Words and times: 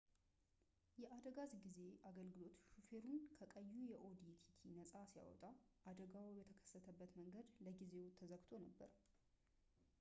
የአደጋ 1.01 1.37
ጊዜ 1.63 1.77
አገልግሎት 2.09 2.55
ሾፌሩን 2.75 3.19
ከቀዩ 3.39 3.71
የኦዲ 3.91 4.23
ቲቲ 4.45 4.63
ነፃ 4.79 4.91
ሲያወጣ 5.11 5.43
አደጋው 5.91 6.29
የተከሰተበት 6.39 7.11
መንገድ 7.21 7.47
ለጊዜው 7.67 8.07
ተዘግቶ 8.21 8.51
ነበር 8.65 8.91